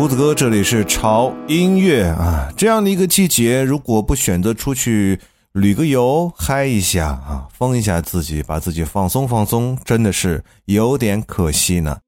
[0.00, 2.50] 胡子哥，这里是潮音乐啊。
[2.56, 5.20] 这样的一个季节，如果不选择出去
[5.52, 11.98] 旅个游、嗨一下啊，疯一下自己，把自己放松放松，真的是有点可惜呢。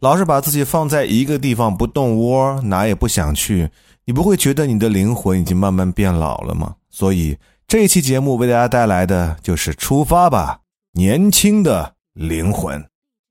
[0.00, 3.68] 老是把自己放在一个地方不动窝，哪也不想去，
[4.06, 6.74] 你不会觉得你的灵魂已经慢慢变老了吗？
[6.88, 7.36] 所以
[7.68, 10.60] 这期节目为大家带来的就是出发吧，
[10.94, 12.82] 年轻的灵魂。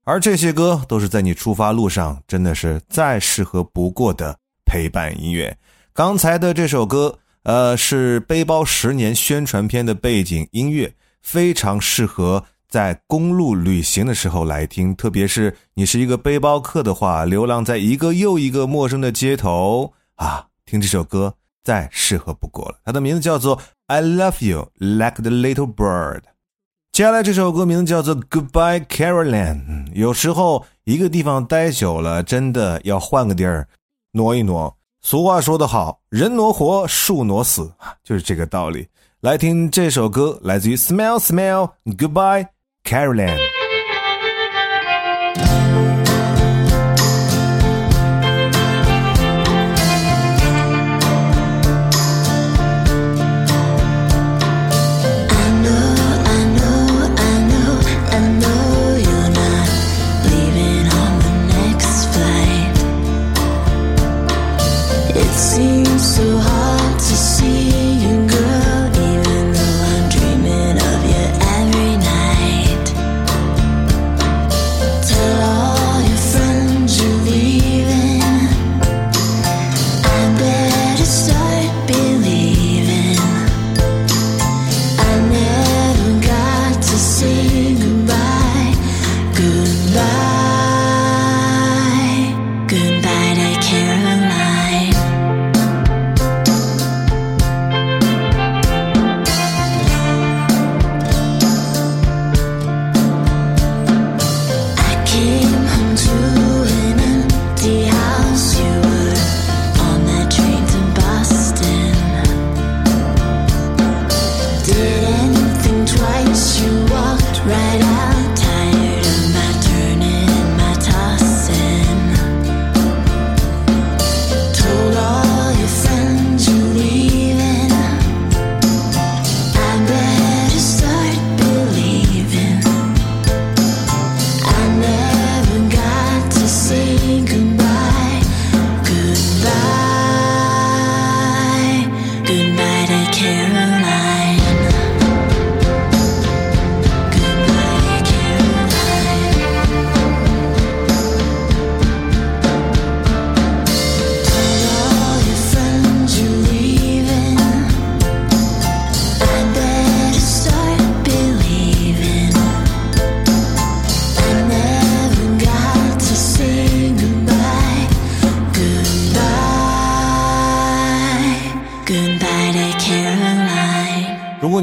[0.04, 5.56] 而这些歌都是在你出发路上，真的是再适合不过的陪伴音乐。
[5.92, 14.92] 刚才的这首歌，呃，是《背包十年》宣传片的背景音乐，非常适合在公路旅行的时候来听。
[14.96, 21.32] 特别是你是一个背包客的话，流浪在一个又一个陌生的街头啊，听这首歌
[21.62, 22.78] 再适合不过了。
[22.84, 23.56] 它的名字叫做
[23.86, 26.20] 《I Love You Like the Little Bird》。
[26.92, 29.86] 接下来这首歌名字叫做《Goodbye Caroline》。
[29.94, 33.66] 有时候一个地方待久了，真的要换个地儿
[34.10, 34.76] 挪一挪。
[35.00, 37.72] 俗话说得好，人挪活，树挪死，
[38.04, 38.86] 就是这个道理。
[39.22, 42.48] 来听这首歌，来自于 Smell Smell Goodbye
[42.84, 43.51] Caroline。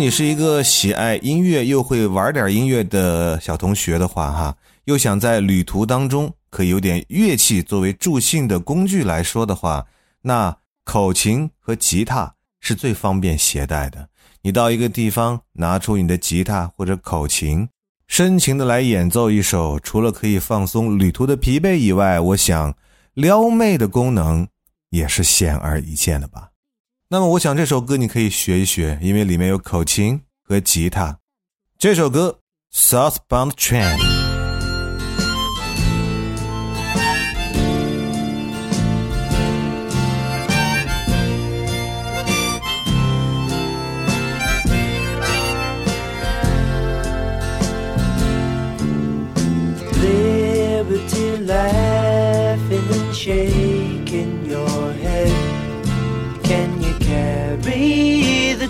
[0.09, 9.85] 是一个喜爱音乐又会玩点音乐的小同学的话，哈，又想在旅途当中可以有点乐器作为助兴的工具来说的话，
[10.21, 14.07] 那口琴和吉他是最方便携带的。
[14.41, 17.67] 你到一个地方，拿出你的吉他或者口琴，
[18.07, 22.73] 深情的来演奏一首，除了可以放松旅途的疲惫以外，我想
[23.13, 24.47] 撩妹的功能
[24.91, 26.48] 也是显而易见的吧。
[27.11, 31.17] 那么，我想这首歌你可以学一学，因为里面有口琴和吉他。
[31.79, 32.39] 这首歌
[32.77, 33.97] 《Southbound Train》。
[49.99, 51.43] Liberty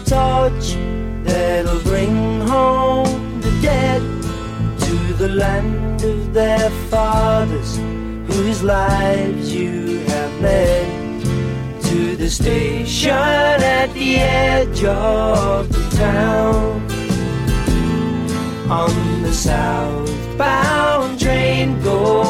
[0.09, 0.73] Torch
[1.23, 4.01] that'll bring home the dead
[4.79, 7.77] to the land of their fathers
[8.25, 11.21] whose lives you have led
[11.83, 16.81] to the station at the edge of the town.
[18.67, 22.28] On the southbound train going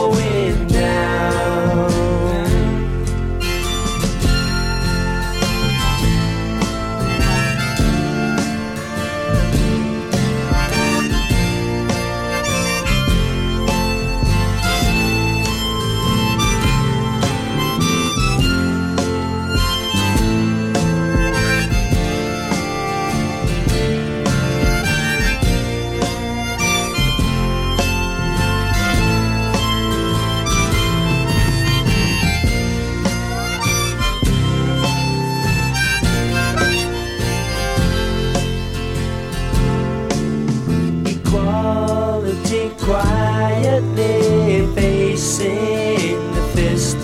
[42.78, 46.98] quietly facing the fist.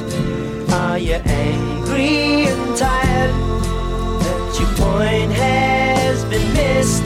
[0.74, 1.76] Are you angry?
[2.48, 3.34] and tired
[4.22, 7.04] that your point has been missed.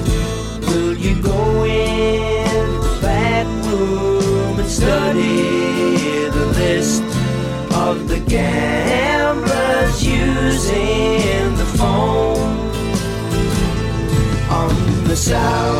[0.67, 7.03] Will you go in the back room and study the list
[7.87, 12.39] of the gamblers using the phone
[14.49, 15.78] on the southbound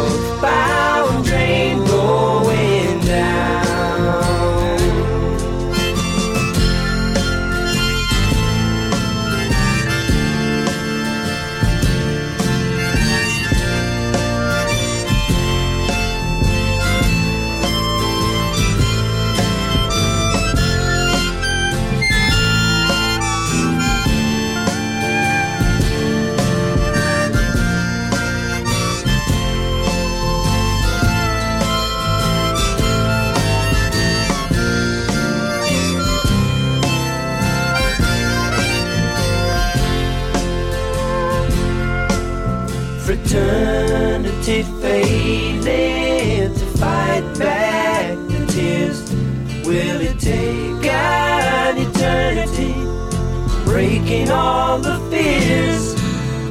[54.10, 55.94] breaking all the fears?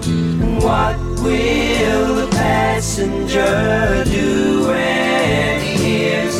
[0.06, 6.36] And what will the passenger do when he hears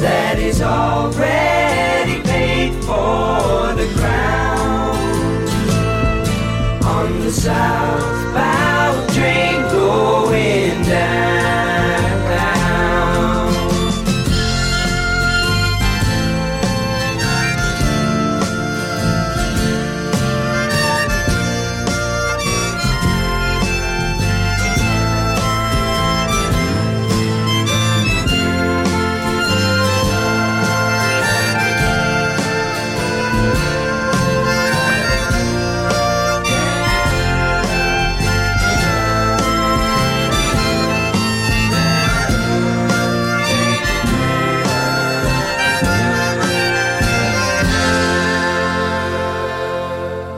[0.00, 4.26] that he's already paid for the ground?
[6.84, 8.15] on the southbound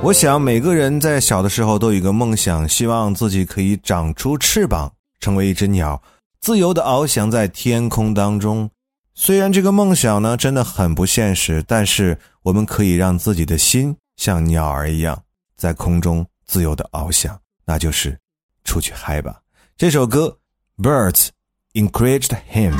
[0.08, 6.02] 我想每个人在小的时候都有一个梦想，希望自己可以长出翅膀，成为一只鸟，
[6.40, 8.70] 自由的翱翔在天空当中。
[9.14, 15.22] 虽然这个梦想呢真的很不现实，但是我们可以让自己的心像鸟儿一样
[15.58, 18.18] 在空中自由的翱翔，那就是
[18.64, 19.38] 出去嗨吧。
[19.76, 20.34] 这首歌
[20.82, 21.28] 《Birds
[21.74, 22.72] Encouraged Him》。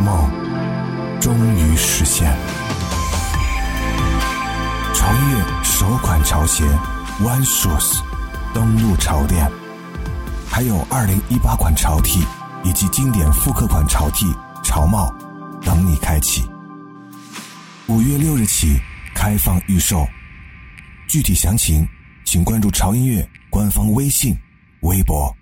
[0.00, 0.30] 梦
[1.20, 2.36] 终于实现。
[4.94, 6.64] 潮音乐首款潮鞋
[7.20, 8.00] One Shoes
[8.54, 9.50] 登陆潮店，
[10.48, 12.24] 还有二零一八款潮 T
[12.62, 14.26] 以及经典复刻款潮 T、
[14.62, 15.14] 潮帽
[15.62, 16.48] 等你开启。
[17.86, 18.80] 五月六日起
[19.14, 20.06] 开放预售。
[21.08, 21.86] 具体详情，
[22.24, 24.36] 请关注潮音乐官方微信、
[24.80, 25.34] 微博。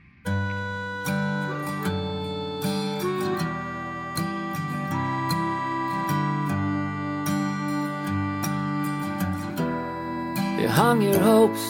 [10.74, 11.64] Hung your hopes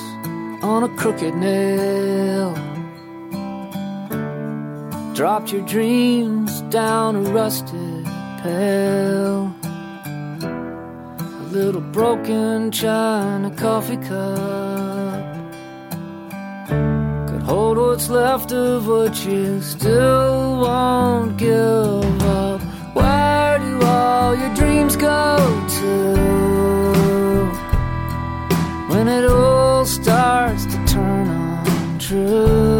[0.64, 2.54] on a crooked nail.
[5.12, 8.06] Dropped your dreams down a rusted
[8.42, 9.54] pail.
[10.42, 15.22] A little broken china coffee cup
[17.28, 22.62] could hold what's left of what you still won't give up.
[22.94, 25.36] Where do all your dreams go
[25.80, 26.53] to?
[28.94, 31.28] When it all starts to turn
[31.66, 32.73] untrue.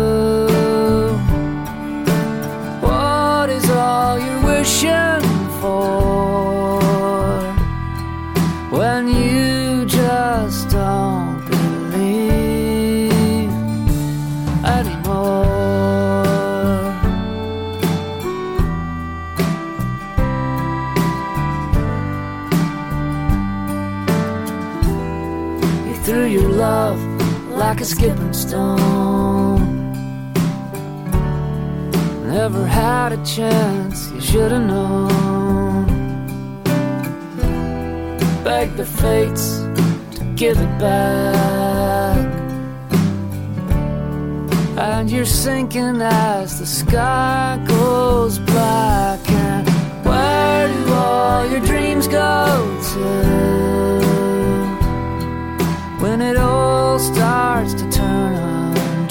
[32.26, 35.86] Never had a chance, you should have known.
[38.44, 39.58] Beg the fates
[40.16, 42.26] to give it back.
[44.78, 49.20] And you're sinking as the sky goes black.
[49.30, 49.68] And
[50.04, 53.54] where do all your dreams go to?
[56.04, 57.83] when it all starts to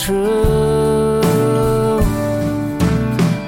[0.03, 1.21] untrue.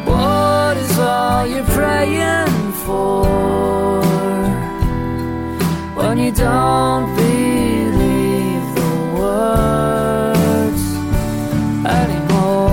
[0.06, 3.26] What is all you're praying for
[5.96, 10.84] when you don't believe the words
[11.86, 12.70] anymore?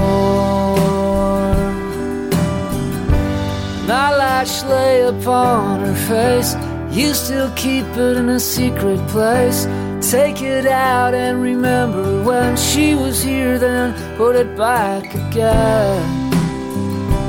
[3.87, 6.55] My lash lay upon her face.
[6.91, 9.67] You still keep it in a secret place.
[10.11, 16.31] Take it out and remember when she was here, then put it back again.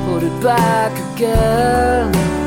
[0.06, 2.42] Put it back again.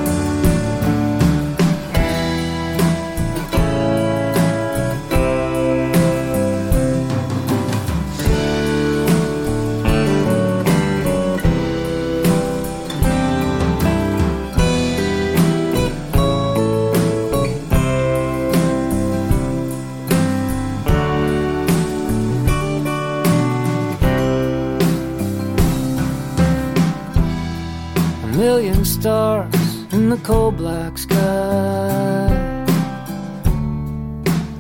[28.87, 29.55] Stars
[29.93, 32.29] in the cold black sky.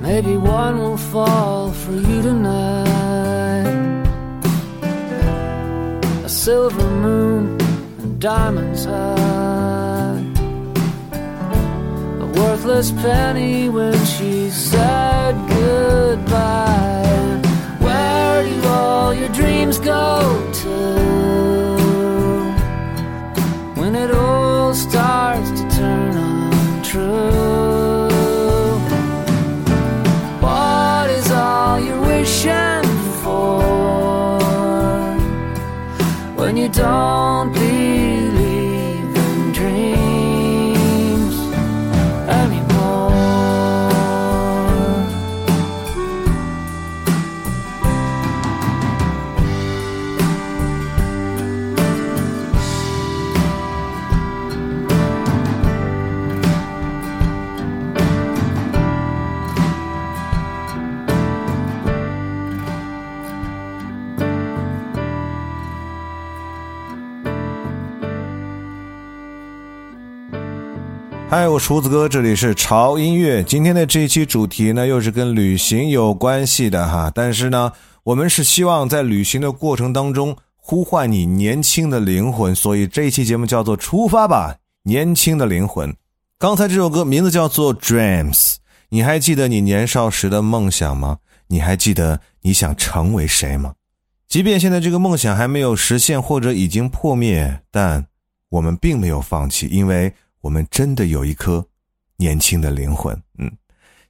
[0.00, 2.86] Maybe one will fall for you tonight.
[6.24, 7.60] A silver moon
[7.98, 10.22] and diamonds high.
[12.24, 17.40] A worthless penny when she said goodbye.
[17.78, 21.65] Where do all your dreams go to?
[24.76, 25.05] stop.
[71.58, 73.42] 厨子哥，这里是潮音乐。
[73.44, 77.10] 今天的这一期主题呢，又是跟旅行有关系的哈。
[77.14, 85.94] 但是呢，我们是希望在旅行的过程当中呼唤你年轻的灵魂，所以这一期节目叫做“出发吧，年轻的灵魂。
[86.38, 88.34] 刚才这首歌名字叫做《Dreams》，
[88.88, 91.18] 你还记得你年少时的梦想吗？
[91.48, 93.72] 你还记得你想成为谁吗？
[94.28, 98.04] 即便现在这个梦想还没有实现或者已经破灭，但
[98.48, 100.12] 我们并没有放弃，因为
[100.46, 101.66] 我们真的有一颗
[102.16, 103.20] 年轻的灵魂。
[103.38, 103.50] 嗯，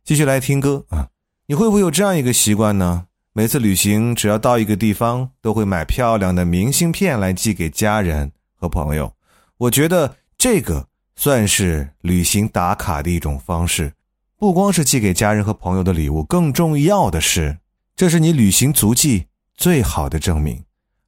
[0.04, 1.08] 继续来听歌啊！
[1.46, 3.06] 你会不会有这样一个习惯呢？
[3.32, 9.12] 每次旅行，只要到一个地方，都会买漂亮的明信片来寄给家人和朋友。
[9.56, 10.86] 我觉得这个。
[11.18, 13.90] 算是旅行打卡的一种方式，
[14.36, 17.56] 不光是寄给家人和朋友的礼物，更重要的是，
[17.96, 20.62] 这是你旅行足迹最好的证明。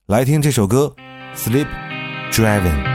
[0.07, 0.97] 来听这首歌
[1.39, 1.67] 《Sleep
[2.33, 2.95] Driving》。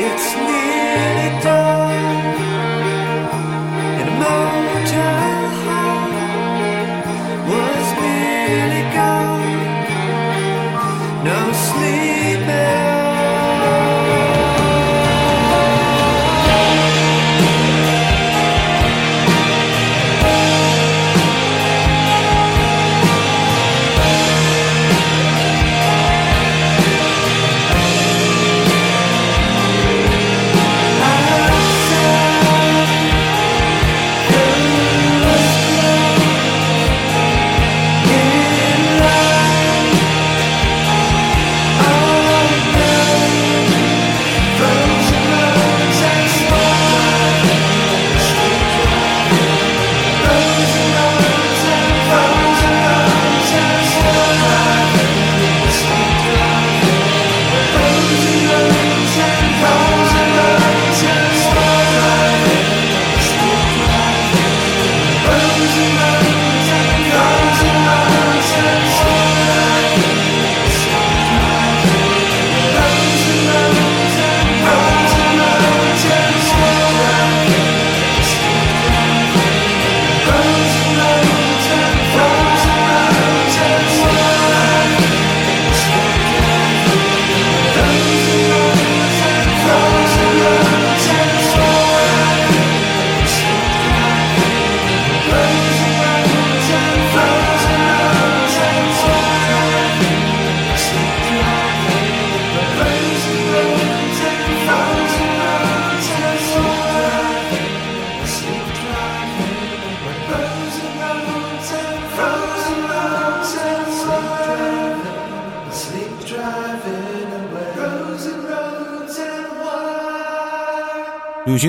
[0.00, 0.87] It's near.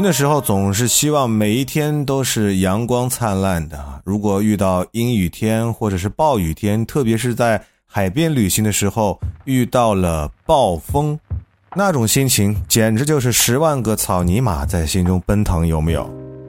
[0.04, 3.78] 的时候总是希望每一天都是阳光灿烂的。
[4.04, 11.20] 如果遇到阴雨天或者是暴雨天，特别是在海边旅行的时候遇到了暴风，
[11.76, 16.08] 那种心情简直就是十万个草泥马在心中奔腾，有没有？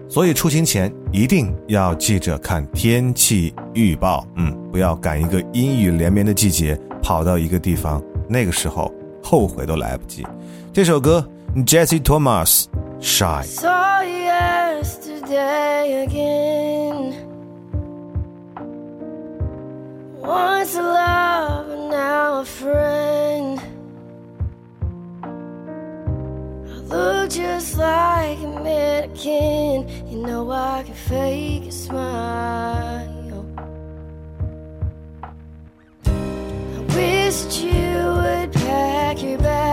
[0.08, 10.26] 所以出行前一定要记着看天气预报，嗯，不要赶一个阴雨连绵的季节跑到一个地方，那个时候后悔都来不及。
[10.72, 11.26] 这首歌
[11.64, 12.64] Jesse Thomas
[13.00, 17.16] Shy。Saw yesterday again.
[20.18, 23.58] Once a lover, now a friend.
[26.76, 29.88] I look just like a mannequin.
[30.06, 33.46] You know I can fake a smile.
[36.04, 36.82] I
[37.62, 39.69] you would pack your bags.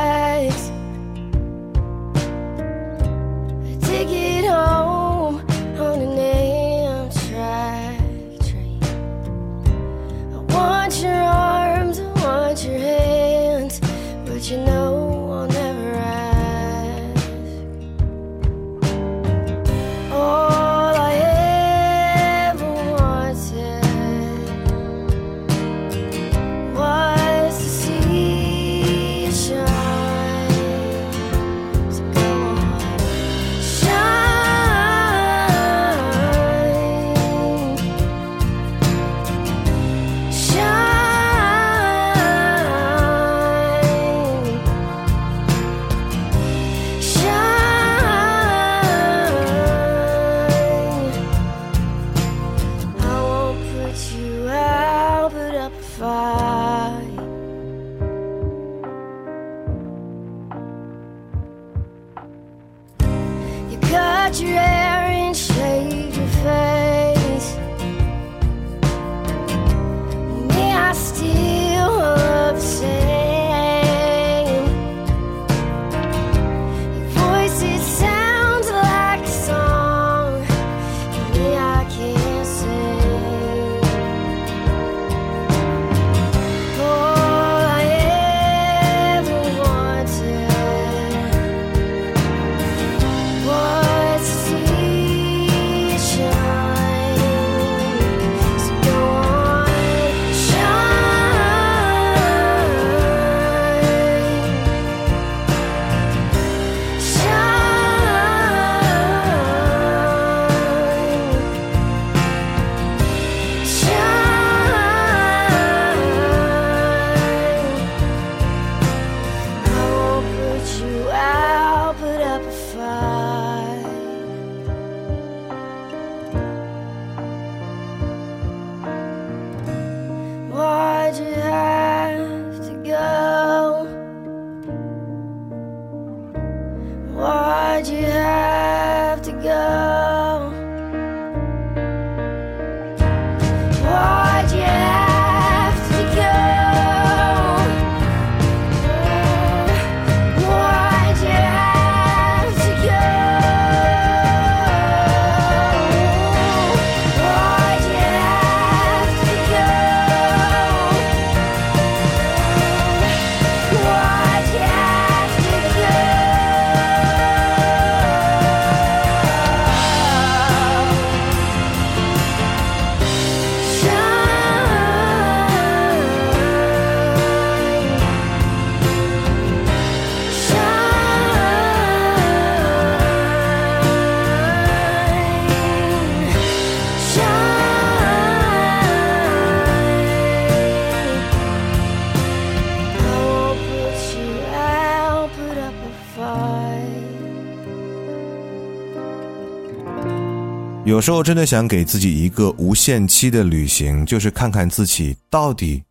[200.88, 205.84] 有时候真的想给自己一个无限期的旅行，就是看看自己到底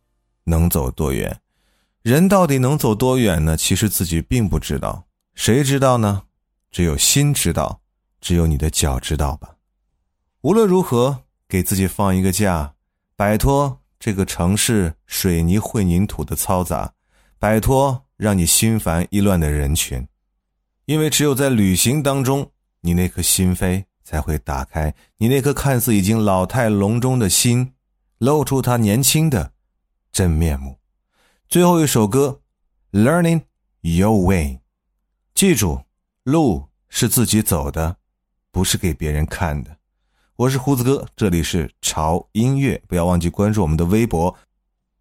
[0.43, 1.39] 能走多远。
[2.01, 3.55] 人到底能走多远呢？
[3.55, 5.05] 其实自己并不知道，
[5.35, 6.23] 谁知道呢？
[6.71, 7.79] 只有心知道，
[8.19, 9.53] 只有你的脚知道吧。
[10.41, 12.73] 无论如何，给自己放一个假，
[13.15, 16.91] 摆脱这个城市水泥混凝土的嘈杂，
[17.37, 20.07] 摆脱让你心烦意乱的人群，
[20.85, 22.49] 因为只有在旅行当中，
[22.81, 27.73] 你那颗心扉才会打开，你那颗看似已经老态龙钟的心，
[28.19, 29.51] 露出他年轻的
[30.13, 30.77] 真面目。
[31.49, 32.39] 最后一首歌
[33.03, 33.41] 《Learning
[33.81, 34.45] Your Way》，
[35.35, 35.81] 记住，
[36.23, 37.97] 路是自己走的，
[38.49, 39.75] 不是给别人看的。
[40.37, 44.33] 我是胡子哥，这里是潮音乐，不要忘记关注我们的微博，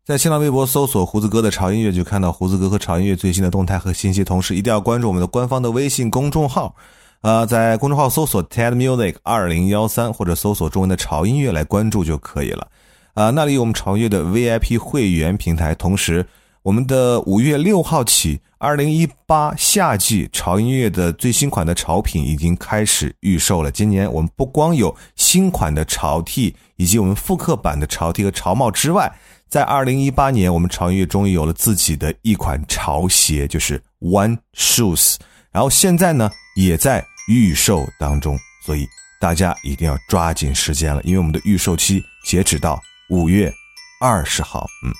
[0.04, 4.24] 在新浪微博搜索“胡子哥的潮音乐”，就看到胡子哥和潮音乐最新的动态和信息。
[4.24, 6.74] 同时，一定要关注我们的官方的微信公众号，
[7.22, 12.68] 呃，在公众号搜索 “TED Music 二零幺三”或者搜索中文的潮音乐来关注就可以了。
[13.14, 16.26] 啊，那里有我们潮音乐的 VIP 会员平台，同时。
[16.62, 23.70] 我们的五月六号起，二零一八夏季潮音乐的最新款的潮品已经开始预售了。
[23.70, 29.16] 今年我们不光有新款的潮 T，以及我们复刻版的潮 T 和潮帽之外，
[29.48, 35.14] 在二零一八年，我们潮音乐终于有了自己的一款潮鞋，就是 One Shoes。
[35.56, 38.86] 然后现在呢，也在预售当中，所以
[39.18, 43.50] 大家一定要抓紧时间了，因为我们的预售期截止到五月
[43.98, 44.66] 二十号。
[44.84, 44.92] 嗯，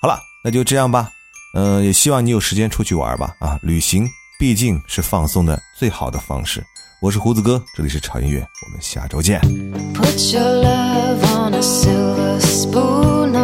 [0.00, 1.10] 好了，那就这样吧。
[1.56, 3.34] 嗯，也希望你有时间出去玩吧。
[3.40, 6.64] 啊，旅行毕竟是放松的最好的方式。
[7.02, 9.40] 我是胡子哥，这里是潮音乐，我们下周见。
[9.94, 13.34] Put your love on a silver spoon,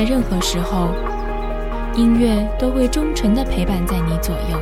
[0.00, 0.88] 在任何时候，
[1.94, 4.58] 音乐都会忠诚地陪伴在你左右，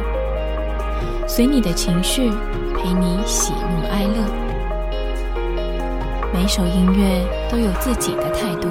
[1.28, 2.28] 随你的情绪，
[2.74, 4.16] 陪你喜怒哀乐。
[6.34, 8.66] 每首音乐都有自己的态度，